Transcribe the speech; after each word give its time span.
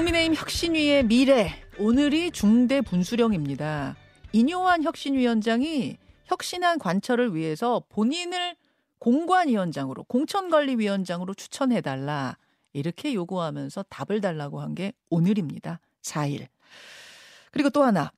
국민의힘 0.00 0.34
혁신위의 0.34 1.04
미래 1.04 1.52
오늘이 1.78 2.30
중대 2.30 2.80
분수령입니다. 2.80 3.96
인요한 4.32 4.82
혁신위원장이 4.82 5.98
혁신안 6.24 6.78
관철을 6.78 7.34
위해서 7.34 7.82
본인을 7.90 8.56
공관위원장으로 8.98 10.04
공천관리위원장으로 10.04 11.34
추천해달라 11.34 12.38
이렇게 12.72 13.12
요구하면서 13.12 13.84
답을 13.90 14.22
달라고 14.22 14.62
한 14.62 14.74
게 14.74 14.94
오늘입니다. 15.10 15.80
4일. 16.00 16.46
그리고 17.50 17.68
또 17.68 17.82
하나 17.82 18.10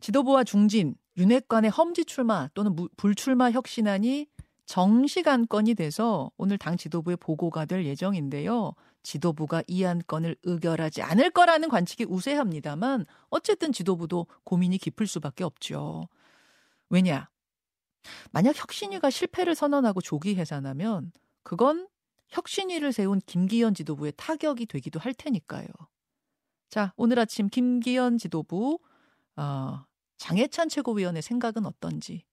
지도부와 0.00 0.44
중진 0.44 0.94
윤핵관의 1.16 1.70
험지 1.70 2.04
출마 2.04 2.48
또는 2.52 2.76
불출마 2.98 3.50
혁신안이 3.52 4.26
정식 4.66 5.26
안건이 5.26 5.74
돼서 5.74 6.30
오늘 6.36 6.58
당 6.58 6.76
지도부에 6.76 7.16
보고가 7.16 7.64
될 7.64 7.86
예정인데요. 7.86 8.74
지도부가 9.02 9.62
이 9.66 9.84
안건을 9.84 10.36
의결하지 10.42 11.02
않을 11.02 11.30
거라는 11.30 11.68
관측이 11.68 12.04
우세합니다만 12.08 13.06
어쨌든 13.28 13.72
지도부도 13.72 14.26
고민이 14.44 14.78
깊을 14.78 15.06
수밖에 15.06 15.44
없죠. 15.44 16.08
왜냐? 16.90 17.28
만약 18.30 18.58
혁신위가 18.58 19.10
실패를 19.10 19.54
선언하고 19.54 20.00
조기 20.00 20.36
해산하면 20.36 21.12
그건 21.42 21.88
혁신위를 22.28 22.92
세운 22.92 23.20
김기현 23.26 23.74
지도부의 23.74 24.12
타격이 24.16 24.66
되기도 24.66 25.00
할 25.00 25.14
테니까요. 25.14 25.66
자, 26.68 26.92
오늘 26.96 27.18
아침 27.18 27.48
김기현 27.48 28.18
지도부 28.18 28.78
어, 29.36 29.84
장해찬 30.18 30.68
최고위원의 30.68 31.22
생각은 31.22 31.66
어떤지 31.66 32.24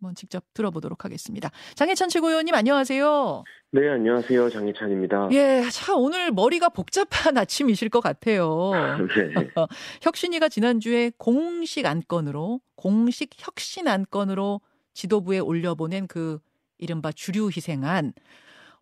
한번 0.00 0.14
직접 0.14 0.42
들어보도록 0.54 1.04
하겠습니다. 1.04 1.50
장해찬 1.74 2.08
최고위원님 2.08 2.54
안녕하세요. 2.54 3.44
네, 3.72 3.88
안녕하세요. 3.90 4.48
장희찬입니다. 4.48 5.28
예, 5.32 5.62
자, 5.70 5.94
오늘 5.94 6.30
머리가 6.30 6.70
복잡한 6.70 7.36
아침이실 7.38 7.90
것 7.90 8.00
같아요. 8.00 8.72
네. 8.74 9.44
혁신위가 10.02 10.48
지난주에 10.48 11.12
공식 11.18 11.84
안건으로, 11.84 12.60
공식 12.76 13.30
혁신 13.36 13.88
안건으로 13.88 14.62
지도부에 14.94 15.38
올려보낸 15.38 16.06
그 16.06 16.38
이른바 16.78 17.12
주류 17.12 17.48
희생안. 17.48 18.14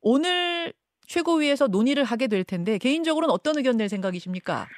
오늘 0.01 0.73
최고위에서 1.07 1.67
논의를 1.67 2.05
하게 2.05 2.29
될 2.29 2.45
텐데, 2.45 2.79
개인적으로는 2.79 3.33
어떤 3.33 3.57
의견 3.57 3.77
낼 3.77 3.89
생각이십니까? 3.89 4.69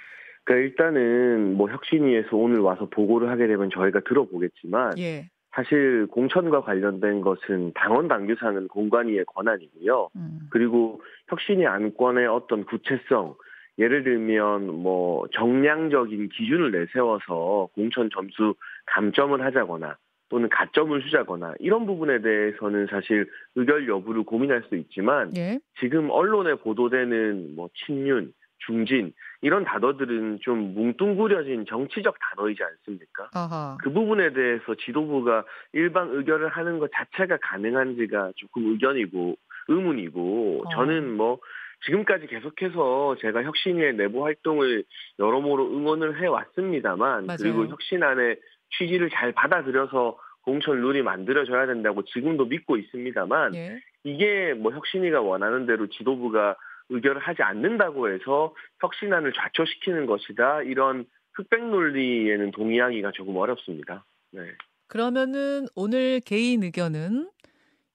그러니까 0.45 0.69
일단은 0.69 1.57
뭐 1.57 1.71
혁신위에서 1.71 2.29
오늘 2.33 2.61
와서 2.61 2.89
보고를 2.89 3.29
하게 3.31 3.47
되면 3.47 3.69
저희가 3.75 4.01
들어보겠지만, 4.09 4.97
예. 4.99 5.29
사실 5.53 6.07
공천과 6.07 6.63
관련된 6.63 7.21
것은 7.23 7.73
당원 7.75 8.09
당규상은 8.09 8.69
공관위의 8.69 9.25
권한이고요. 9.27 10.11
음. 10.15 10.41
그리고 10.51 11.03
혁신이 11.29 11.67
안건의 11.67 12.27
어떤 12.27 12.65
구체성, 12.65 13.35
예를 13.79 14.05
들면 14.05 14.67
뭐 14.83 15.27
정량적인 15.33 16.29
기준을 16.29 16.71
내세워서 16.71 17.71
공천 17.75 18.11
점수 18.11 18.55
감점을 18.87 19.41
하자거나 19.41 19.97
또는 20.29 20.49
가점을 20.49 21.03
주자거나 21.03 21.55
이런 21.59 21.87
부분에 21.87 22.21
대해서는 22.21 22.87
사실 22.89 23.29
의결 23.57 23.89
여부를 23.89 24.23
고민할 24.23 24.63
수 24.69 24.77
있지만 24.77 25.37
예. 25.37 25.59
지금 25.81 26.09
언론에 26.11 26.55
보도되는 26.55 27.57
뭐 27.57 27.69
친윤, 27.75 28.33
중진 28.59 29.13
이런 29.43 29.65
단어들은 29.65 30.41
좀 30.43 30.75
뭉뚱그려진 30.75 31.65
정치적 31.67 32.17
단어이지 32.21 32.63
않습니까? 32.63 33.31
아하. 33.35 33.79
그 33.81 33.91
부분에 33.91 34.33
대해서 34.33 34.75
지도부가 34.75 35.45
일반 35.73 36.11
의결을 36.11 36.49
하는 36.49 36.79
것 36.79 36.91
자체가 36.93 37.39
가능한지가 37.43 38.33
조금 38.37 38.71
의견이고 38.73 39.37
의문이고 39.69 40.63
어. 40.67 40.71
저는 40.75 41.17
뭐 41.17 41.39
지금까지 41.87 42.27
계속해서 42.27 43.17
제가 43.21 43.43
혁신위의 43.43 43.95
내부 43.95 44.25
활동을 44.25 44.85
여러모로 45.19 45.75
응원을 45.75 46.21
해 46.23 46.27
왔습니다만 46.27 47.29
그리고 47.39 47.67
혁신안의 47.67 48.37
취지를 48.77 49.09
잘 49.09 49.33
받아들여서 49.33 50.19
공천 50.43 50.81
룰이 50.81 51.03
만들어져야 51.03 51.67
된다고 51.67 52.03
지금도 52.05 52.47
믿고 52.47 52.77
있습니다만 52.77 53.55
예. 53.55 53.81
이게 54.05 54.55
뭐 54.55 54.73
혁신위가 54.73 55.21
원하는 55.21 55.67
대로 55.67 55.87
지도부가 55.87 56.57
의결을 56.91 57.21
하지 57.21 57.43
않는다고 57.43 58.11
해서 58.13 58.55
혁신안을 58.81 59.33
좌초시키는 59.33 60.07
것이다. 60.07 60.63
이런 60.63 61.07
흑백 61.35 61.65
논리에는 61.65 62.51
동의하기가 62.51 63.13
조금 63.13 63.37
어렵습니다. 63.37 64.05
네. 64.33 64.43
그러면은 64.89 65.67
오늘 65.75 66.21
개인 66.21 66.63
의견은 66.63 67.31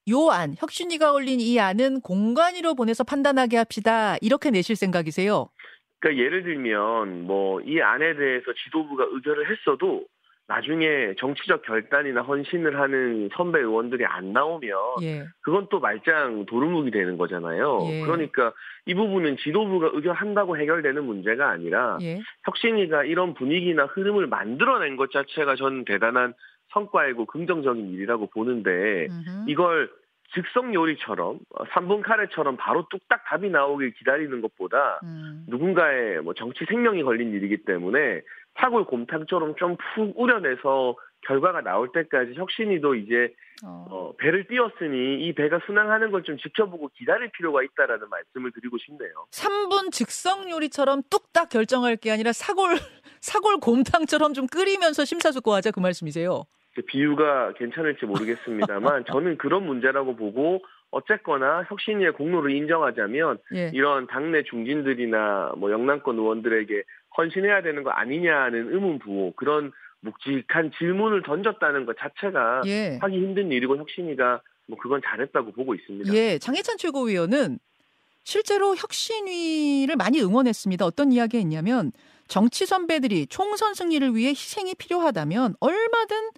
요 0.09 0.29
안, 0.29 0.55
혁신위가 0.57 1.11
올린 1.13 1.39
이 1.39 1.59
안은 1.59 2.01
공관위로 2.01 2.75
보내서 2.75 3.03
판단하게 3.03 3.57
합시다. 3.57 4.15
이렇게 4.21 4.49
내실 4.51 4.75
생각이세요? 4.75 5.49
그러니까 5.99 6.23
예를 6.23 6.43
들면 6.43 7.23
뭐 7.25 7.61
이 7.65 7.81
안에 7.81 8.15
대해서 8.15 8.53
지도부가 8.63 9.05
의결을 9.11 9.49
했어도 9.51 10.05
나중에 10.47 11.15
정치적 11.17 11.63
결단이나 11.63 12.21
헌신을 12.21 12.79
하는 12.79 13.29
선배 13.35 13.59
의원들이 13.59 14.05
안 14.05 14.31
나오면 14.31 14.77
예. 15.01 15.25
그건 15.41 15.67
또 15.69 15.79
말짱 15.79 16.45
도루묵이 16.45 16.91
되는 16.91 17.17
거잖아요. 17.17 17.79
예. 17.89 18.01
그러니까 18.01 18.53
이 18.85 18.93
부분은 18.93 19.37
지도부가 19.37 19.89
의결한다고 19.93 20.57
해결되는 20.57 21.03
문제가 21.03 21.49
아니라 21.49 21.97
예. 22.01 22.19
혁신이가 22.45 23.05
이런 23.05 23.33
분위기나 23.33 23.85
흐름을 23.85 24.27
만들어낸 24.27 24.97
것 24.97 25.11
자체가 25.11 25.55
저는 25.55 25.85
대단한 25.85 26.33
성과이고 26.73 27.25
긍정적인 27.25 27.91
일이라고 27.93 28.27
보는데 28.27 29.07
음흠. 29.09 29.45
이걸 29.47 29.89
즉석 30.33 30.73
요리처럼 30.73 31.39
3분 31.73 31.99
어, 31.99 32.01
카레처럼 32.01 32.57
바로 32.57 32.85
뚝딱 32.89 33.23
답이 33.25 33.49
나오길 33.49 33.93
기다리는 33.93 34.41
것보다 34.41 34.99
음. 35.03 35.45
누군가의 35.47 36.21
뭐 36.21 36.33
정치 36.33 36.65
생명이 36.65 37.03
걸린 37.03 37.31
일이기 37.33 37.63
때문에 37.65 38.21
사골 38.59 38.85
곰탕처럼 38.85 39.55
좀 39.55 39.77
푹 39.95 40.13
우려내서 40.19 40.95
결과가 41.27 41.61
나올 41.61 41.91
때까지 41.91 42.33
혁신이도 42.35 42.95
이제 42.95 43.33
어. 43.65 43.85
어, 43.89 44.13
배를 44.17 44.45
띄웠으니 44.47 45.25
이 45.25 45.33
배가 45.33 45.59
순항하는 45.65 46.11
걸 46.11 46.23
좀 46.23 46.37
지켜보고 46.37 46.89
기다릴 46.95 47.29
필요가 47.31 47.63
있다라는 47.63 48.09
말씀을 48.09 48.51
드리고 48.51 48.77
싶네요. 48.79 49.27
3분 49.31 49.91
즉석 49.91 50.49
요리처럼 50.49 51.03
뚝딱 51.09 51.49
결정할 51.49 51.95
게 51.97 52.11
아니라 52.11 52.31
사골 52.33 52.75
사골 53.21 53.59
곰탕처럼 53.59 54.33
좀 54.33 54.47
끓이면서 54.47 55.05
심사숙고하자 55.05 55.71
그 55.71 55.79
말씀이세요? 55.79 56.43
비유가 56.81 57.53
괜찮을지 57.53 58.05
모르겠습니다만 58.05 59.05
저는 59.11 59.37
그런 59.37 59.65
문제라고 59.65 60.15
보고 60.15 60.63
어쨌거나 60.91 61.65
혁신위의 61.67 62.13
공로를 62.13 62.51
인정하자면 62.51 63.37
예. 63.55 63.71
이런 63.73 64.07
당내 64.07 64.43
중진들이나 64.43 65.53
뭐 65.57 65.71
영남권 65.71 66.17
의원들에게 66.17 66.83
헌신해야 67.17 67.61
되는 67.61 67.83
거 67.83 67.89
아니냐는 67.89 68.73
의문 68.73 68.99
부호 68.99 69.33
그런 69.35 69.71
묵직한 70.01 70.71
질문을 70.77 71.23
던졌다는 71.23 71.85
것 71.85 71.97
자체가 71.97 72.61
예. 72.65 72.97
하기 73.01 73.17
힘든 73.17 73.51
일이고 73.51 73.77
혁신위가 73.77 74.41
뭐 74.67 74.77
그건 74.77 75.01
잘했다고 75.05 75.51
보고 75.51 75.75
있습니다. 75.75 76.13
예, 76.13 76.37
장혜찬 76.39 76.77
최고위원은 76.77 77.59
실제로 78.23 78.75
혁신위를 78.75 79.95
많이 79.95 80.21
응원했습니다. 80.21 80.85
어떤 80.85 81.11
이야기가 81.11 81.39
있냐면 81.41 81.91
정치 82.27 82.65
선배들이 82.65 83.27
총선 83.27 83.73
승리를 83.73 84.15
위해 84.15 84.29
희생이 84.29 84.73
필요하다면 84.75 85.55
얼마든 85.59 86.31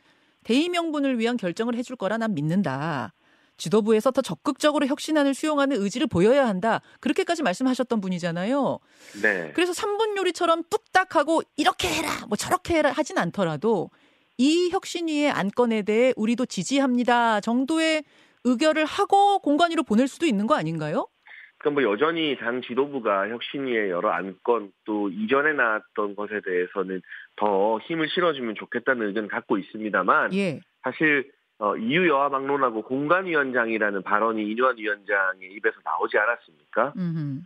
대의 0.47 0.69
명분을 0.69 1.19
위한 1.19 1.35
결정을 1.35 1.75
해줄 1.75 1.97
거라 1.97 2.18
난 2.18 2.34
믿는다. 2.34 3.13
지도부에서 3.58 4.12
더 4.12 4.22
적극적으로 4.22 4.88
혁신안을 4.88 5.34
수용하는 5.34 5.75
의지를 5.81 6.08
보여야 6.08 6.47
한다. 6.47 6.80
그렇게까지 7.02 7.44
말씀하셨던 7.44 8.00
분이잖아요. 8.00 8.80
네. 9.22 9.52
그래서 9.53 9.74
3분 9.74 10.16
요리처럼 10.16 10.63
뚝딱 10.69 11.18
하고 11.18 11.41
이렇게 11.57 11.90
해라, 11.90 12.09
뭐 12.30 12.38
저렇게 12.38 12.75
해라 12.75 12.91
하진 12.91 13.18
않더라도 13.18 13.90
이 14.38 14.69
혁신위의 14.72 15.31
안건에 15.31 15.81
대해 15.81 16.13
우리도 16.16 16.46
지지합니다 16.46 17.41
정도의 17.41 18.06
의결을 18.46 18.86
하고 18.86 19.40
공관위로 19.40 19.84
보낼 19.84 20.07
수도 20.07 20.25
있는 20.25 20.47
거 20.47 20.56
아닌가요? 20.56 21.09
그러니까 21.57 21.81
뭐 21.81 21.91
여전히 21.91 22.35
당 22.38 22.62
지도부가 22.62 23.29
혁신위의 23.29 23.90
여러 23.90 24.12
안건 24.12 24.72
또 24.85 25.09
이전에 25.09 25.53
나왔던 25.53 26.16
것에 26.16 26.41
대해서는 26.41 27.01
더 27.36 27.80
힘을 27.80 28.09
실어주면 28.09 28.56
좋겠다는 28.56 29.07
의견을 29.07 29.30
갖고 29.30 29.57
있습니다만 29.57 30.33
예. 30.33 30.59
사실 30.83 31.31
어, 31.59 31.75
이유 31.75 32.07
여하 32.07 32.30
막론하고 32.30 32.83
공간위원장이라는 32.83 34.04
발언이 34.04 34.44
이뇨한 34.51 34.77
위원장의 34.77 35.51
입에서 35.54 35.77
나오지 35.83 36.18
않았습니까? 36.18 36.94
음흠. 36.95 37.42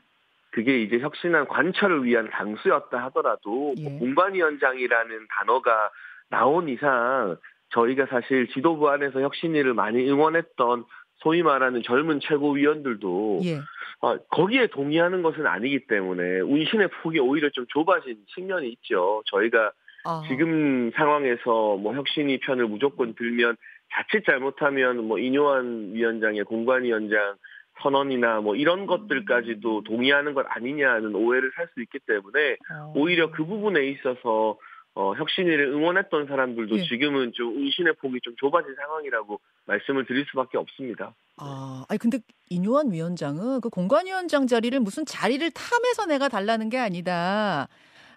그게 0.52 0.82
이제 0.82 1.00
혁신한 1.00 1.48
관철을 1.48 2.04
위한 2.04 2.30
당수였다 2.30 3.02
하더라도 3.06 3.74
예. 3.78 3.84
뭐 3.84 4.00
공관위원장이라는 4.00 5.28
단어가 5.30 5.90
나온 6.30 6.68
이상 6.68 7.38
저희가 7.70 8.08
사실 8.08 8.48
지도부 8.50 8.90
안에서 8.90 9.22
혁신위를 9.22 9.74
많이 9.74 10.10
응원했던 10.10 10.84
소위 11.22 11.44
말하는 11.44 11.82
젊은 11.84 12.20
최고위원들도 12.20 13.42
예. 13.46 13.60
어, 14.02 14.18
거기에 14.30 14.68
동의하는 14.68 15.22
것은 15.22 15.46
아니기 15.46 15.86
때문에 15.88 16.40
운신의 16.42 16.90
폭이 17.02 17.20
오히려 17.20 17.50
좀 17.52 17.66
좁아진 17.70 18.18
측면이 18.34 18.70
있죠. 18.70 19.22
저희가 19.28 19.72
어. 20.06 20.24
지금 20.28 20.92
상황에서 20.96 21.78
뭐 21.78 21.94
혁신위 21.94 22.40
편을 22.40 22.68
무조건 22.68 23.14
들면 23.14 23.56
자칫 23.94 24.26
잘못하면 24.26 25.08
뭐 25.08 25.20
이뇨한 25.20 25.92
위원장의 25.94 26.46
공관위원장 26.46 27.36
선언이나 27.82 28.42
뭐 28.42 28.56
이런 28.56 28.86
것들까지도 28.86 29.84
동의하는 29.84 30.34
것 30.34 30.46
아니냐는 30.50 31.16
오해를 31.16 31.52
살 31.56 31.68
수 31.74 31.82
있기 31.82 32.00
때문에 32.08 32.58
어. 32.74 32.94
오히려 32.96 33.32
그 33.32 33.46
부분에 33.46 33.86
있어서 33.88 34.58
어, 34.94 35.14
혁신위를 35.14 35.68
응원했던 35.68 36.28
사람들도 36.28 36.78
예. 36.78 36.84
지금은 36.84 37.32
좀 37.34 37.58
의신의 37.58 37.94
폭이 38.02 38.20
좀 38.22 38.36
좁아진 38.38 38.76
상황이라고 38.76 39.40
말씀을 39.66 40.06
드릴 40.06 40.26
수밖에 40.30 40.58
없습니다. 40.58 41.14
아, 41.38 41.86
아니 41.88 41.98
근데 41.98 42.20
인요한 42.50 42.92
위원장은 42.92 43.62
그 43.62 43.70
공관위원장 43.70 44.48
자리를 44.48 44.78
무슨 44.82 45.06
자리를 45.06 45.50
탐해서 45.52 46.06
내가 46.08 46.28
달라는 46.28 46.70
게 46.70 46.78
아니다. 46.78 47.70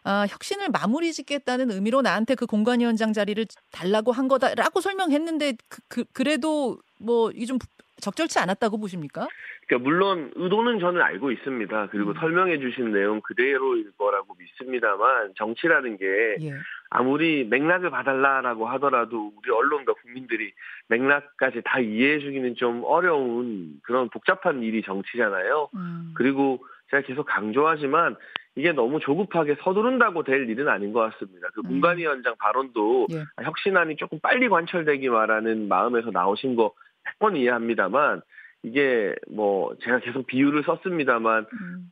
아, 0.03 0.27
혁신을 0.29 0.69
마무리 0.71 1.13
짓겠다는 1.13 1.71
의미로 1.71 2.03
나한테 2.03 2.35
그 2.35 2.45
공관위원장 2.45 3.13
자리를 3.13 3.47
달라고 3.71 4.13
한 4.13 4.29
거다라고 4.29 4.81
설명했는데 4.81 5.55
그, 5.69 5.81
그 5.89 6.05
그래도 6.13 6.79
뭐 6.99 7.31
이게 7.31 7.47
좀 7.47 7.59
적절치 8.01 8.39
않았다고 8.39 8.79
보십니까? 8.79 9.29
그러니까 9.67 9.89
물론 9.89 10.33
의도는 10.35 10.79
저는 10.81 11.01
알고 11.01 11.31
있습니다. 11.31 11.89
그리고 11.91 12.11
음. 12.11 12.15
설명해 12.19 12.59
주신 12.59 12.93
내용 12.93 13.21
그대로일 13.21 13.93
거라고 13.97 14.35
믿습니다만 14.39 15.35
정치라는 15.37 15.97
게 15.97 16.37
예. 16.41 16.55
아무리 16.91 17.45
맥락을 17.45 17.91
봐달라라고 17.91 18.67
하더라도 18.69 19.33
우리 19.37 19.51
언론과 19.51 19.95
국민들이 19.95 20.53
맥락까지 20.89 21.63
다 21.65 21.81
이해해 21.81 22.21
주기는 22.21 22.55
좀 22.57 22.83
어려운 22.85 23.81
그런 23.83 24.09
복잡한 24.11 24.63
일이 24.63 24.83
정치잖아요. 24.83 25.71
음. 25.75 26.15
그리고 26.15 26.65
제가 26.91 27.03
계속 27.03 27.25
강조하지만 27.25 28.17
이게 28.57 28.71
너무 28.73 29.01
조급하게 29.01 29.57
서두른다고 29.63 30.23
될 30.23 30.49
일은 30.49 30.69
아닌 30.69 30.93
것 30.93 31.01
같습니다. 31.01 31.49
그 31.55 31.61
음. 31.61 31.71
문관위원장 31.71 32.35
발언도 32.39 33.09
예. 33.11 33.25
혁신안이 33.43 33.97
조금 33.97 34.19
빨리 34.21 34.49
관철되기 34.49 35.09
바라는 35.09 35.69
마음에서 35.69 36.11
나오신 36.11 36.55
거 36.57 36.73
100번 37.05 37.37
이해합니다만 37.37 38.23
이게 38.63 39.15
뭐 39.31 39.75
제가 39.83 40.01
계속 40.01 40.27
비유를 40.27 40.63
썼습니다만 40.65 41.47
음. 41.53 41.89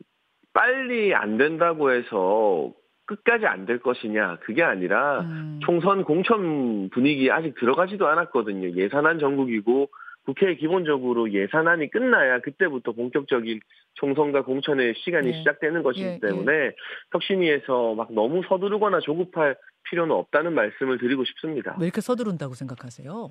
빨리 0.53 1.13
안 1.13 1.37
된다고 1.37 1.91
해서 1.91 2.71
끝까지 3.05 3.45
안 3.45 3.65
될 3.65 3.79
것이냐 3.79 4.37
그게 4.41 4.63
아니라 4.63 5.21
음. 5.21 5.59
총선 5.63 6.03
공천 6.03 6.89
분위기 6.89 7.29
아직 7.31 7.55
들어가지도 7.59 8.07
않았거든요. 8.07 8.71
예산안 8.71 9.19
전국이고 9.19 9.89
국회에 10.25 10.55
기본적으로 10.55 11.31
예산안이 11.33 11.89
끝나야 11.91 12.39
그때부터 12.39 12.93
본격적인 12.93 13.59
총선과 13.95 14.43
공천의 14.43 14.93
시간이 15.03 15.31
네. 15.31 15.37
시작되는 15.37 15.83
것이기 15.83 16.05
예, 16.05 16.19
때문에 16.21 16.53
예. 16.53 16.71
혁신위에서 17.11 17.95
막 17.95 18.13
너무 18.13 18.41
서두르거나 18.47 19.01
조급할 19.01 19.57
필요는 19.89 20.15
없다는 20.15 20.53
말씀을 20.53 20.97
드리고 20.97 21.25
싶습니다. 21.25 21.75
왜 21.77 21.87
이렇게 21.87 21.99
서두른다고 21.99 22.53
생각하세요? 22.53 23.29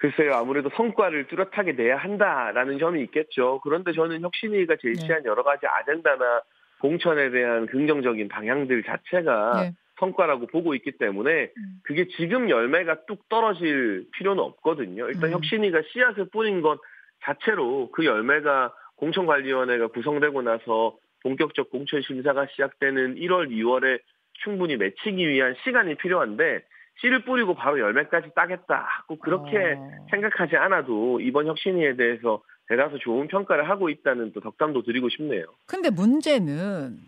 글쎄요, 0.00 0.32
아무래도 0.34 0.70
성과를 0.70 1.26
뚜렷하게 1.26 1.72
내야 1.72 1.96
한다라는 1.96 2.78
점이 2.78 3.02
있겠죠. 3.04 3.60
그런데 3.62 3.92
저는 3.92 4.22
혁신위가 4.22 4.76
제시한 4.80 5.22
네. 5.22 5.28
여러 5.28 5.42
가지 5.42 5.66
아젠다나 5.66 6.40
공천에 6.80 7.30
대한 7.30 7.66
긍정적인 7.66 8.28
방향들 8.28 8.82
자체가 8.82 9.62
네. 9.62 9.72
성과라고 9.98 10.46
보고 10.46 10.74
있기 10.74 10.92
때문에 10.92 11.42
음. 11.54 11.80
그게 11.84 12.06
지금 12.16 12.48
열매가 12.48 13.04
뚝 13.06 13.28
떨어질 13.28 14.06
필요는 14.16 14.42
없거든요. 14.42 15.06
일단 15.08 15.24
음. 15.24 15.32
혁신위가 15.34 15.82
씨앗을 15.92 16.30
뿌린 16.32 16.62
것 16.62 16.80
자체로 17.22 17.90
그 17.92 18.06
열매가 18.06 18.72
공천관리위원회가 18.96 19.88
구성되고 19.88 20.40
나서 20.40 20.96
본격적 21.22 21.68
공천 21.68 22.00
심사가 22.00 22.46
시작되는 22.46 23.16
1월, 23.16 23.50
2월에 23.50 24.00
충분히 24.44 24.78
맺히기 24.78 25.28
위한 25.28 25.54
시간이 25.62 25.96
필요한데 25.96 26.62
씨를 27.00 27.24
뿌리고 27.24 27.54
바로 27.54 27.80
열매까지 27.80 28.30
따겠다 28.34 28.86
하고 28.86 29.18
그렇게 29.18 29.74
어. 29.76 30.06
생각하지 30.10 30.56
않아도 30.56 31.20
이번 31.20 31.46
혁신위에 31.46 31.96
대해서 31.96 32.42
대다수 32.68 32.98
좋은 33.00 33.28
평가를 33.28 33.68
하고 33.68 33.88
있다는 33.88 34.32
또 34.32 34.40
덕담도 34.40 34.82
드리고 34.82 35.08
싶네요. 35.08 35.44
근데 35.66 35.90
문제는 35.90 36.98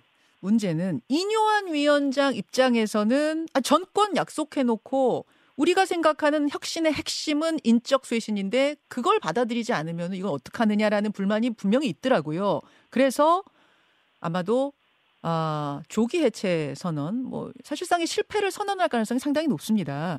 문제는 0.41 1.01
이뇨한 1.09 1.73
위원장 1.73 2.35
입장에서는 2.35 3.47
아, 3.55 3.61
전권 3.61 4.17
약속해놓고 4.17 5.25
우리가 5.57 5.85
생각하는 5.85 6.49
혁신의 6.51 6.93
핵심은 6.93 7.59
인적 7.63 8.07
쇄신인데 8.07 8.77
그걸 8.89 9.21
받아들이지 9.21 9.73
않으면 9.73 10.15
이건 10.15 10.33
어떡하느냐라는 10.33 11.13
불만이 11.13 11.51
분명히 11.51 11.89
있더라고요. 11.89 12.61
그래서 12.91 13.45
아마도 14.21 14.73
아, 15.23 15.81
조기 15.89 16.23
해체 16.23 16.75
선언, 16.77 17.23
뭐, 17.23 17.53
사실상의 17.63 18.07
실패를 18.07 18.51
선언할 18.51 18.89
가능성이 18.89 19.21
상당히 19.21 19.47
높습니다. 19.47 20.19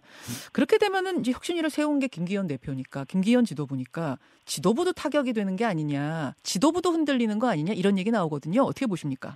그렇게 0.54 0.78
되면은 0.78 1.20
이제 1.20 1.32
혁신위를 1.34 1.70
세운 1.70 2.00
게 2.00 2.08
김기현 2.08 2.48
대표니까, 2.48 3.04
김기현 3.06 3.44
지도부니까, 3.44 4.18
지도부도 4.46 4.94
타격이 4.94 5.34
되는 5.34 5.58
게 5.58 5.66
아니냐, 5.66 6.36
지도부도 6.44 6.92
흔들리는 6.92 7.38
거 7.38 7.50
아니냐, 7.50 7.74
이런 7.74 7.98
얘기 7.98 8.12
나오거든요. 8.12 8.62
어떻게 8.62 8.86
보십니까? 8.86 9.36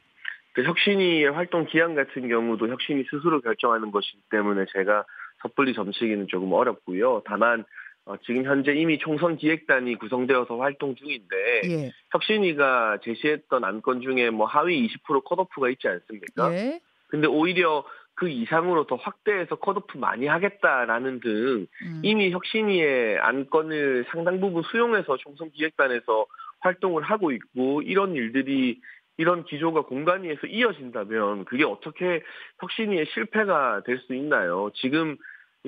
그 0.54 0.64
혁신위의 0.64 1.32
활동 1.32 1.68
기한 1.68 1.96
같은 1.96 2.30
경우도 2.30 2.70
혁신이 2.70 3.04
스스로 3.12 3.42
결정하는 3.42 3.92
것이기 3.92 4.22
때문에 4.32 4.66
제가 4.74 5.04
섣불리 5.44 5.74
점치기는 5.74 6.28
조금 6.30 6.52
어렵고요. 6.54 7.24
다만, 7.26 7.66
어, 8.08 8.16
지금 8.26 8.46
현재 8.46 8.74
이미 8.74 8.98
총선 8.98 9.36
기획단이 9.36 9.96
구성되어서 9.96 10.58
활동 10.58 10.96
중인데 10.96 11.62
예. 11.66 11.92
혁신위가 12.12 13.00
제시했던 13.04 13.66
안건 13.66 14.02
중에 14.02 14.30
뭐 14.30 14.48
하위 14.48 14.88
20% 14.88 15.26
컷오프가 15.26 15.70
있지 15.70 15.90
않습니까? 15.90 16.54
예. 16.54 16.80
근데 17.10 17.28
오히려 17.28 17.84
그 18.16 18.30
이상으로 18.30 18.88
더 18.88 18.96
확대해서 18.96 19.56
컷오프 19.56 19.98
많이 19.98 20.26
하겠다라는 20.26 21.20
등 21.20 21.68
음. 21.84 22.02
이미 22.02 22.32
혁신위의 22.32 23.20
안건을 23.20 24.06
상당 24.10 24.40
부분 24.40 24.64
수용해서 24.64 25.18
총선 25.18 25.52
기획단에서 25.52 26.26
활동을 26.62 27.04
하고 27.04 27.32
있고 27.32 27.82
이런 27.82 28.16
일들이 28.16 28.80
이런 29.18 29.44
기조가 29.44 29.82
공간위에서 29.82 30.48
이어진다면 30.48 31.46
그게 31.46 31.66
어떻게 31.66 32.24
혁신위의 32.62 33.08
실패가 33.14 33.84
될 33.86 34.00
수 34.00 34.14
있나요? 34.16 34.72
지금 34.76 35.18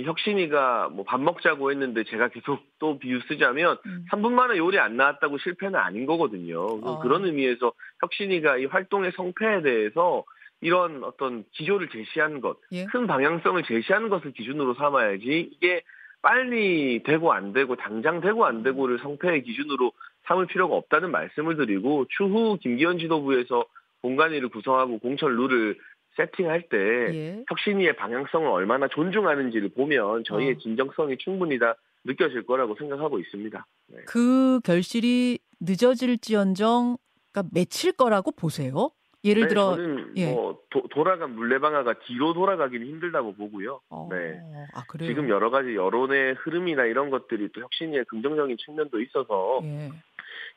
혁신이가 0.04 0.90
뭐 0.90 1.06
밥 1.06 1.19
먹자고 1.22 1.72
했는데 1.72 2.04
제가 2.04 2.28
계속 2.30 2.60
또 2.80 3.00
비유 3.00 3.19
쓰자면 3.28 3.78
음. 3.86 4.06
3분 4.12 4.31
만에 4.31 4.57
요리 4.57 4.80
안 4.80 4.96
나왔다고 4.98 5.38
실패는 5.40 5.80
아닌 5.80 6.06
거거든요. 6.06 6.62
어. 6.62 7.00
그런 7.00 7.25
의미에서 7.25 7.74
혁신이가 8.01 8.57
이 8.57 8.66
활동의 8.66 9.12
성패에 9.16 9.62
대해서 9.62 10.24
이런 10.62 11.04
어떤 11.04 11.46
기조를 11.54 11.90
제시한 11.90 12.42
것, 12.42 12.57
예? 12.74 12.86
큰 12.86 13.07
방향성을 13.07 13.63
제시하는 13.63 14.10
것을 14.10 14.34
기준으로 14.34 14.74
삼아야지 14.75 15.51
이게 15.54 15.81
빨리 16.22 17.01
되고 17.04 17.31
안 17.31 17.54
되고 17.54 17.75
당장 17.78 18.19
되고 18.19 18.46
안 18.46 18.62
되고를 18.62 19.00
성패의 19.00 19.44
기준으로 19.44 19.94
삼을 20.25 20.48
필요가 20.48 20.75
없다는 20.75 21.12
말씀을 21.12 21.56
드리고 21.56 22.06
추후 22.10 22.57
김기현 22.62 23.00
지도부에서 23.00 23.66
공간위를 24.01 24.50
구성하고 24.50 25.00
공천 25.00 25.36
룰을 25.36 25.78
세팅할 26.19 26.63
때 26.63 26.77
예. 26.77 27.44
혁신위의 27.48 27.95
방향성을 27.95 28.48
얼마나 28.48 28.88
존중하는지를 28.89 29.70
보면 29.70 30.24
저희의 30.25 30.55
어. 30.55 30.58
진정성이 30.58 31.17
충분히 31.17 31.58
다 31.58 31.75
느껴질 32.03 32.46
거라고 32.46 32.75
생각하고 32.75 33.20
있습니다. 33.20 33.65
네. 33.88 34.01
그 34.05 34.60
결실이 34.63 35.39
늦어질지언정 35.62 36.98
그러니까 37.32 37.50
맺힐 37.53 37.93
거라고 37.93 38.32
보세요? 38.32 38.91
예를 39.24 39.43
네, 39.43 39.48
들어 39.50 39.75
저는 39.75 40.13
예. 40.15 40.32
뭐 40.32 40.60
도, 40.70 40.84
돌아간 40.89 41.36
물레방아가 41.36 42.00
뒤로 42.05 42.34
돌아가기는 42.34 42.86
힘들다고 42.88 43.36
보고요. 43.36 43.82
어, 43.89 44.08
네. 44.10 44.39
아, 44.74 44.84
지금 44.98 45.27
여러 45.27 45.50
가지 45.50 45.75
여론의 45.75 46.36
흐름이나 46.36 46.86
이런 46.86 47.10
것들이 47.10 47.50
또 47.53 47.62
혁신위의 47.62 48.05
긍정적인 48.05 48.55
측면도 48.58 49.01
있어서 49.01 49.60
예. 49.63 49.89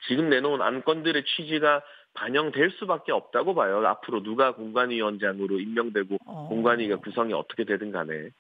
지금 0.09 0.29
내놓은 0.29 0.63
안건들의 0.63 1.25
취지가 1.25 1.83
반영될 2.14 2.71
수밖에 2.73 3.12
없다고 3.12 3.54
봐요. 3.54 3.87
앞으로 3.87 4.23
누가 4.23 4.54
공관위원장으로 4.54 5.59
임명되고 5.59 6.19
어. 6.26 6.49
공관위가 6.49 6.97
구성이 6.97 7.33
어떻게 7.33 7.64
되든 7.64 7.90
간에. 7.90 8.31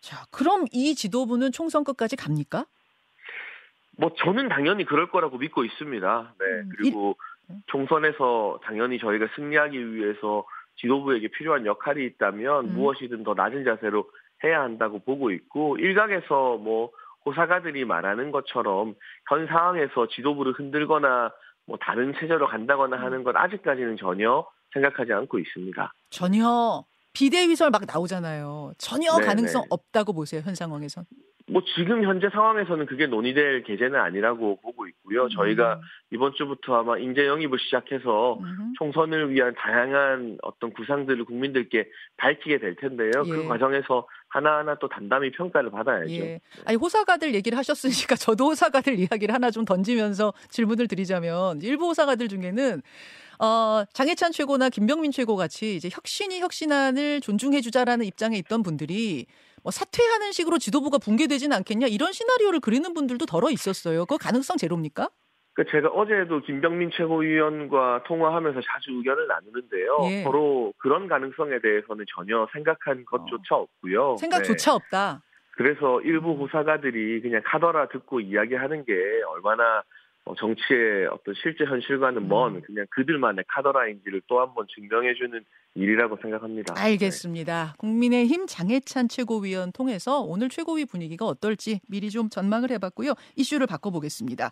자, 0.00 0.24
그럼 0.30 0.66
이 0.72 0.94
지도부는 0.94 1.52
총선 1.52 1.84
끝까지 1.84 2.16
갑니까? 2.16 2.66
뭐 3.98 4.12
저는 4.18 4.48
당연히 4.48 4.84
그럴 4.84 5.10
거라고 5.10 5.38
믿고 5.38 5.64
있습니다. 5.64 6.34
네. 6.38 6.46
음, 6.46 6.70
그리고 6.76 7.16
이... 7.48 7.54
총선에서 7.66 8.60
당연히 8.62 8.98
저희가 8.98 9.28
승리하기 9.34 9.94
위해서 9.94 10.44
지도부에게 10.76 11.28
필요한 11.28 11.66
역할이 11.66 12.04
있다면 12.04 12.66
음. 12.66 12.74
무엇이든 12.74 13.24
더 13.24 13.34
낮은 13.34 13.64
자세로 13.64 14.10
해야 14.44 14.62
한다고 14.62 14.98
보고 14.98 15.30
있고 15.30 15.76
일각에서 15.78 16.56
뭐 16.56 16.90
호사가들이 17.24 17.84
말하는 17.84 18.32
것처럼 18.32 18.94
현 19.28 19.46
상황에서 19.46 20.08
지도부를 20.08 20.52
흔들거나 20.52 21.32
뭐 21.66 21.78
다른 21.80 22.12
체제로 22.18 22.46
간다거나 22.46 22.96
음. 22.96 23.02
하는 23.02 23.24
건 23.24 23.36
아직까지는 23.36 23.96
전혀 23.96 24.44
생각하지 24.72 25.12
않고 25.12 25.38
있습니다. 25.38 25.92
전혀 26.10 26.84
비대위설 27.12 27.70
막 27.70 27.82
나오잖아요. 27.86 28.72
전혀 28.78 29.12
네네. 29.12 29.26
가능성 29.26 29.64
없다고 29.70 30.12
보세요 30.12 30.40
현 30.44 30.54
상황에선. 30.54 31.04
뭐 31.48 31.62
지금 31.74 32.04
현재 32.04 32.30
상황에서는 32.30 32.86
그게 32.86 33.06
논의될 33.06 33.64
계제는 33.64 33.98
아니라고 33.98 34.60
보고 34.62 34.86
있고요. 34.86 35.24
음. 35.24 35.28
저희가 35.30 35.80
이번 36.10 36.32
주부터 36.34 36.76
아마 36.76 36.96
인재 36.98 37.26
영입을 37.26 37.58
시작해서 37.58 38.38
음. 38.40 38.72
총선을 38.78 39.30
위한 39.30 39.54
다양한 39.54 40.38
어떤 40.42 40.72
구상들을 40.72 41.24
국민들께 41.24 41.90
밝히게 42.16 42.58
될 42.58 42.76
텐데요. 42.76 43.10
그 43.24 43.30
예. 43.30 43.42
그 43.42 43.48
과정에서 43.48 44.06
하나하나 44.32 44.74
또 44.80 44.88
담담히 44.88 45.30
평가를 45.32 45.70
받아야죠. 45.70 46.10
예. 46.10 46.20
네. 46.20 46.40
아니 46.64 46.76
호사가들 46.76 47.34
얘기를 47.34 47.58
하셨으니까 47.58 48.16
저도 48.16 48.46
호사가들 48.46 48.98
이야기를 48.98 49.34
하나 49.34 49.50
좀 49.50 49.66
던지면서 49.66 50.32
질문을 50.48 50.88
드리자면 50.88 51.60
일부 51.60 51.88
호사가들 51.88 52.28
중에는 52.28 52.82
어, 53.40 53.84
장해찬 53.92 54.32
최고나 54.32 54.70
김병민 54.70 55.12
최고 55.12 55.36
같이 55.36 55.76
이제 55.76 55.90
혁신이 55.92 56.40
혁신안을 56.40 57.20
존중해주자라는 57.20 58.06
입장에 58.06 58.38
있던 58.38 58.62
분들이 58.62 59.26
뭐 59.62 59.70
사퇴하는 59.70 60.32
식으로 60.32 60.58
지도부가 60.58 60.96
붕괴되진 60.96 61.52
않겠냐 61.52 61.86
이런 61.88 62.12
시나리오를 62.12 62.60
그리는 62.60 62.94
분들도 62.94 63.26
덜어 63.26 63.50
있었어요. 63.50 64.06
그 64.06 64.16
가능성 64.16 64.56
제로입니까? 64.56 65.10
그 65.54 65.64
제가 65.66 65.88
어제도 65.88 66.40
김병민 66.40 66.90
최고위원과 66.92 68.04
통화하면서 68.06 68.60
자주 68.60 68.92
의견을 68.92 69.26
나누는데요. 69.26 69.98
예. 70.04 70.22
서로 70.22 70.72
그런 70.78 71.08
가능성에 71.08 71.60
대해서는 71.60 72.04
전혀 72.14 72.48
생각한 72.52 73.04
것조차 73.04 73.56
없고요. 73.56 74.16
생각조차 74.16 74.70
네. 74.70 74.74
없다. 74.76 75.22
그래서 75.52 76.00
일부 76.00 76.32
후사가들이 76.32 77.20
그냥 77.20 77.42
카더라 77.44 77.88
듣고 77.88 78.20
이야기하는 78.20 78.84
게 78.84 78.92
얼마나 79.28 79.80
어, 79.80 79.82
정치의 80.38 81.06
어떤 81.08 81.34
실제 81.42 81.64
현실과는 81.64 82.28
먼 82.28 82.56
음. 82.56 82.62
그냥 82.62 82.86
그들만의 82.90 83.44
카더라인지를 83.48 84.22
또 84.28 84.40
한 84.40 84.54
번 84.54 84.66
증명해주는 84.74 85.44
일이라고 85.74 86.18
생각합니다. 86.22 86.74
알겠습니다. 86.76 87.64
네. 87.64 87.72
국민의힘 87.78 88.46
장해찬 88.46 89.08
최고위원 89.08 89.72
통해서 89.72 90.20
오늘 90.20 90.48
최고위 90.48 90.84
분위기가 90.84 91.26
어떨지 91.26 91.80
미리 91.88 92.10
좀 92.10 92.28
전망을 92.28 92.70
해봤고요. 92.70 93.14
이슈를 93.36 93.66
바꿔보겠습니다. 93.66 94.50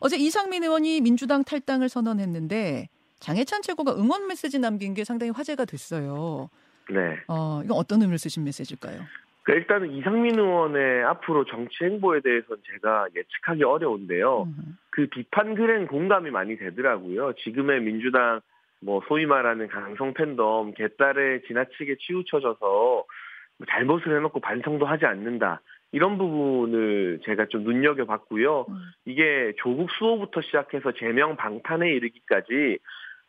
어제 0.00 0.16
이상민 0.16 0.64
의원이 0.64 1.00
민주당 1.02 1.44
탈당을 1.44 1.88
선언했는데 1.88 2.88
장해찬 3.20 3.62
최고가 3.62 3.94
응원 3.96 4.26
메시지 4.26 4.58
남긴 4.58 4.94
게 4.94 5.04
상당히 5.04 5.30
화제가 5.30 5.64
됐어요. 5.64 6.50
네. 6.90 7.16
어, 7.28 7.62
이건 7.64 7.76
어떤 7.78 8.00
의미를 8.02 8.18
쓰신 8.18 8.44
메시지일까요? 8.44 9.00
그러니까 9.44 9.76
일단은 9.76 9.94
이상민 9.94 10.38
의원의 10.38 11.04
앞으로 11.04 11.44
정치 11.44 11.84
행보에 11.84 12.20
대해서는 12.20 12.62
제가 12.72 13.06
예측하기 13.14 13.62
어려운데요. 13.62 14.44
음. 14.44 14.78
그 14.90 15.06
비판 15.06 15.54
글엔 15.54 15.86
공감이 15.86 16.30
많이 16.30 16.56
되더라고요. 16.56 17.34
지금의 17.34 17.82
민주당 17.82 18.40
뭐 18.80 19.02
소위 19.06 19.26
말하는 19.26 19.68
강성 19.68 20.14
팬덤 20.14 20.72
개딸에 20.72 21.42
지나치게 21.46 21.96
치우쳐져서 22.00 22.58
뭐 22.66 23.66
잘못을 23.68 24.16
해놓고 24.16 24.40
반성도 24.40 24.86
하지 24.86 25.04
않는다. 25.04 25.60
이런 25.92 26.16
부분을 26.18 27.20
제가 27.24 27.46
좀 27.46 27.64
눈여겨봤고요. 27.64 28.66
음. 28.68 28.74
이게 29.04 29.52
조국 29.58 29.90
수호부터 29.92 30.40
시작해서 30.40 30.92
제명 30.92 31.36
방탄에 31.36 31.90
이르기까지 31.90 32.78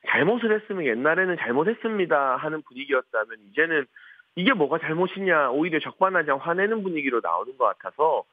잘못을 0.08 0.54
했으면 0.54 0.86
옛날에는 0.86 1.38
잘못했습니다 1.38 2.38
하는 2.38 2.62
분위기였다면 2.62 3.38
이제는 3.50 3.86
이게 4.36 4.54
뭐가 4.54 4.80
잘못이냐 4.80 5.52
오히려 5.52 5.80
적반하장 5.80 6.38
화내는 6.38 6.84
분위기로 6.84 7.22
나오는 7.22 7.58
것 7.58 7.66
같아서 7.66 8.24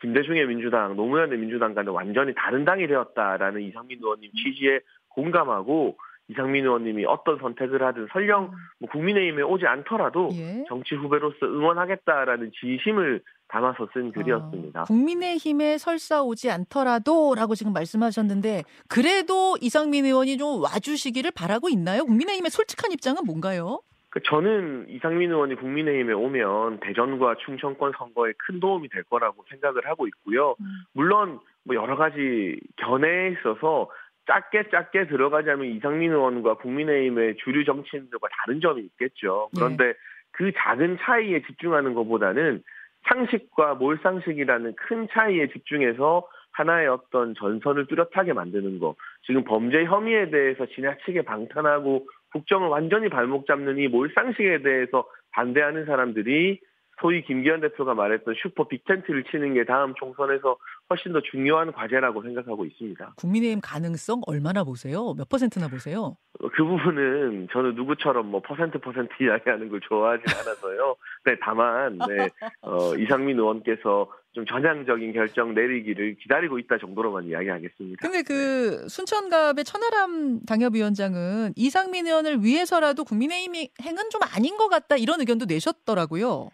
김대중의 0.00 0.46
민주당, 0.46 0.96
노무현의 0.96 1.38
민주당과는 1.38 1.92
완전히 1.92 2.34
다른 2.34 2.64
당이 2.64 2.86
되었다라는 2.88 3.62
이상민 3.62 3.98
의원님 4.00 4.30
취지에 4.32 4.80
공감하고 5.10 5.96
이상민 6.28 6.64
의원님이 6.64 7.04
어떤 7.04 7.38
선택을 7.38 7.82
하든 7.84 8.08
설령 8.12 8.50
뭐 8.80 8.90
국민의힘에 8.90 9.42
오지 9.42 9.64
않더라도 9.66 10.30
예. 10.32 10.64
정치 10.68 10.96
후배로서 10.96 11.36
응원하겠다라는 11.46 12.50
지심을 12.60 13.22
담아서 13.48 13.88
쓴 13.92 14.10
글이었습니다. 14.10 14.82
어, 14.82 14.84
국민의힘에 14.84 15.78
설사 15.78 16.22
오지 16.22 16.50
않더라도라고 16.50 17.54
지금 17.54 17.72
말씀하셨는데 17.72 18.64
그래도 18.88 19.56
이상민 19.60 20.04
의원이 20.04 20.36
좀 20.36 20.64
와주시기를 20.64 21.30
바라고 21.30 21.68
있나요? 21.68 22.04
국민의힘의 22.04 22.50
솔직한 22.50 22.90
입장은 22.90 23.22
뭔가요? 23.24 23.82
그 24.16 24.22
저는 24.22 24.86
이상민 24.88 25.30
의원이 25.30 25.56
국민의힘에 25.56 26.14
오면 26.14 26.80
대전과 26.80 27.34
충청권 27.44 27.92
선거에 27.98 28.32
큰 28.38 28.60
도움이 28.60 28.88
될 28.88 29.02
거라고 29.02 29.44
생각을 29.50 29.86
하고 29.86 30.06
있고요. 30.06 30.56
음. 30.58 30.64
물론 30.94 31.38
뭐 31.64 31.76
여러 31.76 31.96
가지 31.96 32.58
견해에 32.76 33.32
있어서 33.32 33.90
작게 34.26 34.70
작게 34.70 35.08
들어가자면 35.08 35.66
이상민 35.66 36.12
의원과 36.12 36.54
국민의힘의 36.54 37.36
주류 37.44 37.66
정치인들과 37.66 38.28
다른 38.32 38.62
점이 38.62 38.80
있겠죠. 38.84 39.50
그런데 39.54 39.88
네. 39.88 39.94
그 40.30 40.50
작은 40.56 40.96
차이에 41.02 41.42
집중하는 41.42 41.92
것보다는 41.92 42.62
상식과 43.08 43.74
몰상식이라는 43.74 44.76
큰 44.76 45.08
차이에 45.12 45.48
집중해서 45.48 46.26
하나의 46.52 46.88
어떤 46.88 47.34
전선을 47.34 47.86
뚜렷하게 47.86 48.32
만드는 48.32 48.78
거. 48.78 48.94
지금 49.26 49.44
범죄 49.44 49.84
혐의에 49.84 50.30
대해서 50.30 50.64
지나치게 50.64 51.22
방탄하고 51.22 52.06
국정을 52.32 52.68
완전히 52.68 53.08
발목 53.08 53.46
잡는 53.46 53.78
이 53.78 53.88
몰상식에 53.88 54.62
대해서 54.62 55.06
반대하는 55.32 55.86
사람들이 55.86 56.60
소위 57.00 57.22
김기현 57.22 57.60
대표가 57.60 57.94
말했던 57.94 58.34
슈퍼 58.42 58.68
빅텐트를 58.68 59.24
치는 59.24 59.54
게 59.54 59.64
다음 59.64 59.94
총선에서 59.94 60.56
훨씬 60.88 61.12
더 61.12 61.20
중요한 61.20 61.72
과제라고 61.72 62.22
생각하고 62.22 62.64
있습니다. 62.64 63.14
국민의힘 63.16 63.60
가능성 63.60 64.22
얼마나 64.26 64.62
보세요? 64.62 65.14
몇 65.14 65.28
퍼센트나 65.28 65.68
보세요? 65.68 66.16
그 66.38 66.64
부분은 66.64 67.48
저는 67.52 67.74
누구처럼 67.74 68.26
뭐 68.26 68.40
퍼센트 68.40 68.78
퍼센트 68.78 69.10
이야기하는 69.22 69.68
걸 69.68 69.80
좋아하지 69.80 70.22
않아서요. 70.26 70.96
네, 71.24 71.36
다만 71.42 71.98
네, 72.08 72.28
어, 72.60 72.94
이상민 72.96 73.38
의원께서 73.38 74.08
좀 74.32 74.44
전향적인 74.44 75.12
결정 75.14 75.54
내리기를 75.54 76.16
기다리고 76.22 76.58
있다 76.58 76.78
정도로만 76.78 77.24
이야기하겠습니다. 77.24 77.96
근데 78.00 78.22
그 78.22 78.86
순천갑의 78.88 79.64
천하람 79.64 80.40
당협위원장은 80.44 81.54
이상민 81.56 82.06
의원을 82.06 82.44
위해서라도 82.44 83.04
국민의힘이 83.04 83.70
행은 83.82 84.10
좀 84.10 84.20
아닌 84.36 84.56
것 84.58 84.68
같다 84.68 84.96
이런 84.96 85.20
의견도 85.20 85.46
내셨더라고요. 85.46 86.50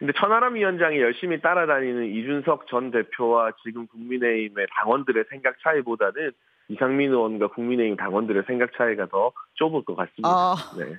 근데 0.00 0.14
천하람 0.16 0.54
위원장이 0.54 0.98
열심히 0.98 1.42
따라다니는 1.42 2.06
이준석 2.06 2.68
전 2.68 2.90
대표와 2.90 3.52
지금 3.62 3.86
국민의힘의 3.86 4.66
당원들의 4.70 5.24
생각 5.28 5.56
차이보다는 5.62 6.32
이상민 6.68 7.10
의원과 7.10 7.48
국민의힘 7.48 7.96
당원들의 7.96 8.44
생각 8.46 8.70
차이가 8.78 9.06
더 9.06 9.30
좁을 9.54 9.84
것 9.84 9.94
같습니다. 9.96 10.28
아, 10.28 10.56
네. 10.78 10.96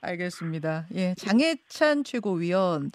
알겠습니다. 0.00 0.86
예, 0.94 1.14
장해찬 1.18 2.04
최고위원 2.04 2.92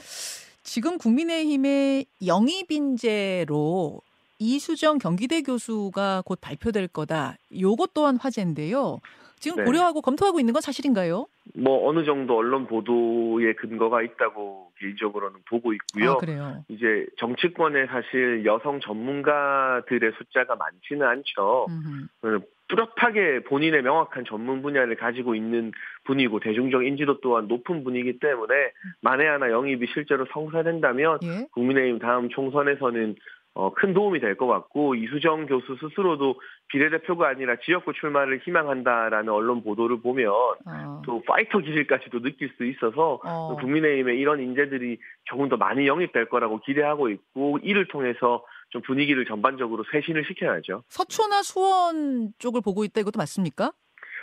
지금 0.64 0.98
국민의힘의 0.98 2.08
영입 2.26 2.72
인재로 2.72 4.02
이수정 4.40 4.98
경기대 4.98 5.44
교수가 5.44 6.24
곧 6.26 6.40
발표될 6.42 6.88
거다. 6.88 7.36
요것 7.60 7.94
또한 7.94 8.18
화제인데요. 8.18 9.00
지금 9.38 9.58
네. 9.58 9.64
고려하고 9.64 10.02
검토하고 10.02 10.40
있는 10.40 10.54
건 10.54 10.62
사실인가요? 10.62 11.28
뭐 11.54 11.88
어느 11.88 12.04
정도 12.04 12.36
언론 12.38 12.66
보도에 12.66 13.54
근거가 13.54 14.02
있다고 14.02 14.67
개인적으로는 14.80 15.40
보고 15.50 15.74
있고요. 15.74 16.12
아, 16.12 16.18
그래요. 16.18 16.64
이제 16.68 17.06
정치권에 17.18 17.88
사실 17.88 18.46
여성 18.46 18.80
전문가들의 18.80 20.12
숫자가 20.18 20.56
많지는 20.56 21.06
않죠. 21.06 21.68
음흠. 21.70 22.40
뚜렷하게 22.68 23.44
본인의 23.44 23.82
명확한 23.82 24.26
전문 24.26 24.62
분야를 24.62 24.96
가지고 24.98 25.36
있는 25.36 25.72
분이고 26.04 26.40
대중적 26.40 26.86
인지도 26.86 27.22
또한 27.22 27.48
높은 27.48 27.84
분이기 27.84 28.20
때문에 28.20 28.54
만에 29.02 29.26
하나 29.26 29.50
영입이 29.50 29.88
실제로 29.94 30.26
성사된다면 30.34 31.20
예? 31.24 31.48
국민의힘 31.54 32.00
다음 32.00 32.30
총선에서는 32.30 33.16
어, 33.58 33.74
큰 33.74 33.92
도움이 33.96 34.20
될 34.20 34.38
것 34.38 34.46
같고 34.46 34.94
이수정 34.94 35.48
교수 35.48 35.76
스스로도 35.80 36.40
비례대표가 36.68 37.28
아니라 37.28 37.56
지역구 37.66 37.92
출마를 37.94 38.40
희망한다라는 38.46 39.30
언론 39.34 39.64
보도를 39.64 40.00
보면 40.02 40.32
어. 40.32 41.02
또 41.06 41.24
파이터 41.24 41.58
기질까지도 41.60 42.22
느낄 42.22 42.54
수 42.56 42.66
있어서 42.66 43.20
어. 43.24 43.58
국민의힘에 43.60 44.16
이런 44.16 44.40
인재들이 44.42 45.00
조금 45.24 45.50
더 45.50 45.58
많이 45.58 45.88
영입될 45.88 46.30
거라고 46.30 46.60
기대하고 46.60 47.10
있고 47.10 47.58
이를 47.64 47.88
통해서 47.88 48.46
좀 48.70 48.84
분위기를 48.84 49.26
전반적으로 49.26 49.84
쇄신을 49.92 50.26
시켜야죠. 50.26 50.84
서초나 50.90 51.42
수원 51.42 52.34
쪽을 52.38 52.62
보고 52.62 52.84
있다 52.84 53.02
이것도 53.02 53.18
맞습니까? 53.18 53.72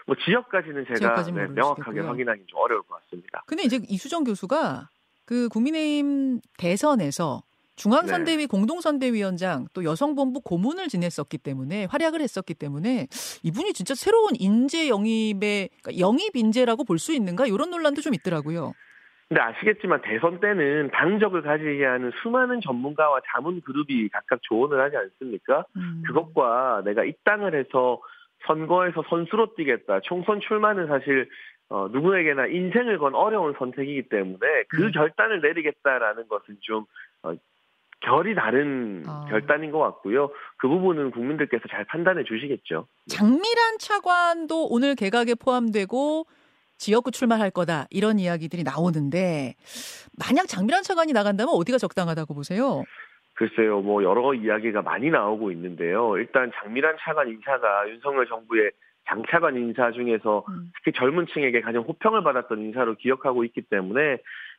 뭐 0.06 0.14
지역까지는 0.24 0.84
제가 0.94 1.22
네, 1.24 1.46
명확하게 1.48 2.00
확인하기 2.00 2.42
좀 2.46 2.60
어려울 2.60 2.82
것 2.82 3.02
같습니다. 3.02 3.42
근데 3.46 3.64
이제 3.64 3.80
이수정 3.88 4.22
교수가 4.22 4.88
그 5.24 5.48
국민의힘 5.48 6.40
대선에서 6.58 7.42
중앙선대위 7.76 8.36
네. 8.38 8.46
공동선대위원장 8.46 9.66
또 9.72 9.84
여성본부 9.84 10.40
고문을 10.40 10.88
지냈었기 10.88 11.38
때문에 11.38 11.86
활약을 11.90 12.20
했었기 12.20 12.54
때문에 12.54 13.08
이분이 13.42 13.72
진짜 13.72 13.94
새로운 13.94 14.30
인재 14.38 14.88
영입의 14.88 15.70
그러니까 15.82 15.98
영입 16.00 16.36
인재라고 16.36 16.84
볼 16.84 16.98
수 17.04 17.12
있는가 17.12 17.46
이런 17.46 17.70
논란도 17.70 18.00
좀 18.00 18.14
있더라고요. 18.14 18.72
근데 19.28 19.40
아시겠지만 19.40 20.00
대선 20.02 20.40
때는 20.40 20.90
당적을 20.92 21.42
가지게 21.42 21.84
하는 21.84 22.12
수많은 22.22 22.60
전문가와 22.60 23.20
자문 23.32 23.60
그룹이 23.62 24.08
각각 24.10 24.38
조언을 24.42 24.80
하지 24.80 24.96
않습니까? 24.96 25.64
음. 25.76 26.02
그것과 26.06 26.82
내가 26.84 27.04
입당을 27.04 27.54
해서 27.54 28.00
선거에서 28.46 29.02
선수로 29.08 29.54
뛰겠다. 29.54 30.00
총선 30.04 30.40
출마는 30.40 30.86
사실 30.86 31.28
어, 31.68 31.88
누구에게나 31.88 32.46
인생을 32.46 32.98
건 32.98 33.14
어려운 33.14 33.54
선택이기 33.58 34.08
때문에 34.08 34.64
그 34.68 34.84
음. 34.84 34.92
결단을 34.92 35.40
내리겠다라는 35.40 36.28
것은 36.28 36.58
좀 36.60 36.84
어, 37.22 37.34
결이 38.04 38.34
다른 38.34 39.02
어. 39.08 39.26
결단인 39.28 39.70
것 39.70 39.78
같고요. 39.78 40.30
그 40.58 40.68
부분은 40.68 41.11
국민들께서 41.11 41.64
잘 41.70 41.84
판단해 41.84 42.25
주시겠죠. 42.25 42.87
장미란 43.08 43.78
차관도 43.78 44.68
오늘 44.70 44.94
개각에 44.94 45.34
포함되고 45.34 46.26
지역구 46.76 47.11
출마할 47.11 47.50
거다 47.50 47.87
이런 47.90 48.18
이야기들이 48.18 48.62
나오는데 48.62 49.54
만약 50.18 50.46
장미란 50.46 50.82
차관이 50.82 51.12
나간다면 51.12 51.54
어디가 51.54 51.78
적당하다고 51.78 52.34
보세요? 52.34 52.84
글쎄요, 53.34 53.80
뭐 53.80 54.02
여러 54.04 54.32
이야기가 54.34 54.82
많이 54.82 55.11
나오고 55.11 55.50
있는데요. 55.52 56.16
일단 56.18 56.52
장미란 56.54 56.96
차관 57.00 57.28
인사가 57.28 57.88
윤석열 57.88 58.26
정부의 58.26 58.70
장차관 59.08 59.56
인사 59.56 59.90
중에서 59.90 60.44
음. 60.49 60.73
특히 60.76 60.96
젊은 60.96 61.26
층에게 61.26 61.61
가장 61.61 61.82
호평을 61.82 62.23
받았던 62.23 62.61
인사로 62.61 62.94
기억하고 62.94 63.44
있기 63.44 63.62
때문에 63.62 64.18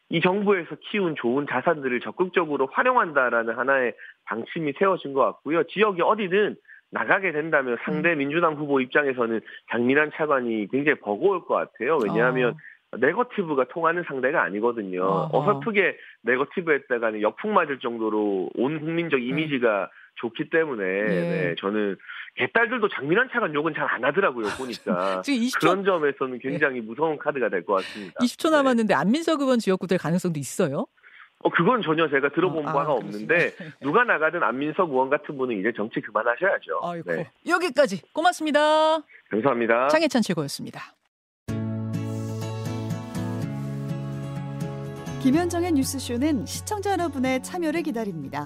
이 0.10 0.22
정부에서 0.22 0.76
키운 0.92 1.16
좋은 1.16 1.48
자산들을 1.50 2.00
적극적으로 2.02 2.68
활용한다라는 2.72 3.58
하나의 3.58 3.94
방침이 4.26 4.74
세워진 4.78 5.14
것 5.14 5.22
같고요. 5.22 5.64
지역이 5.64 6.02
어디든 6.02 6.56
나가게 6.92 7.32
된다면 7.32 7.78
상대 7.84 8.14
음. 8.14 8.20
민주당 8.20 8.56
후보 8.56 8.80
입장에서는 8.80 9.42
장민환 9.72 10.12
차관이 10.16 10.68
굉장히 10.70 11.00
버거울 11.00 11.46
것 11.46 11.56
같아요. 11.56 11.98
왜냐하면 12.04 12.52
어. 12.52 12.98
네거티브가 12.98 13.66
통하는 13.66 14.04
상대가 14.08 14.44
아니거든요. 14.44 15.04
어허. 15.04 15.38
어설프게 15.38 15.98
네거티브 16.22 16.72
했다가는 16.72 17.22
역풍 17.22 17.54
맞을 17.54 17.80
정도로 17.80 18.50
온 18.56 18.80
국민적 18.80 19.20
네. 19.20 19.26
이미지가 19.26 19.84
음. 19.84 20.05
좋기 20.16 20.50
때문에 20.50 20.84
예. 20.84 21.06
네, 21.08 21.56
저는 21.60 21.96
개딸들도 22.36 22.90
장민환 22.90 23.30
차관 23.32 23.54
욕은 23.54 23.74
잘 23.74 23.86
안 23.86 24.04
하더라고요 24.04 24.48
보니까 24.58 25.22
지금 25.24 25.40
20초... 25.46 25.60
그런 25.60 25.84
점에서는 25.86 26.40
굉장히 26.40 26.78
예. 26.78 26.82
무서운 26.82 27.18
카드가 27.18 27.50
될 27.50 27.64
것 27.66 27.76
같습니다. 27.76 28.14
20초 28.20 28.50
남았는데 28.52 28.94
안민석 28.94 29.42
의원 29.42 29.60
지역구 29.60 29.88
될 29.88 29.98
가능성도 29.98 30.40
있어요? 30.40 30.88
어 31.40 31.50
그건 31.50 31.82
전혀 31.82 32.10
제가 32.10 32.30
들어본 32.30 32.68
아, 32.68 32.74
바가 32.74 32.90
아, 32.92 32.94
없는데 32.94 33.54
누가 33.82 34.04
나가든 34.04 34.42
안민석 34.42 34.90
의원 34.90 35.10
같은 35.10 35.38
분은 35.38 35.60
이제 35.60 35.72
정치 35.76 36.00
그만하셔야죠. 36.02 36.80
아이고. 36.84 37.12
네. 37.12 37.30
여기까지 37.48 38.02
고맙습니다. 38.14 39.00
감사합니다. 39.30 39.90
장혜찬 39.90 40.22
최고였습니다. 40.24 40.82
김현정의 45.22 45.72
뉴스쇼는 45.74 46.46
시청자 46.46 46.92
여러분의 46.92 47.42
참여를 47.44 47.82
기다립니다. 47.84 48.46